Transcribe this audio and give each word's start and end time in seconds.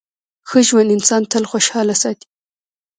ښه 0.49 0.59
ژوند 0.67 0.93
انسان 0.95 1.21
تل 1.31 1.43
خوشحاله 1.51 1.95
ساتي. 2.03 2.27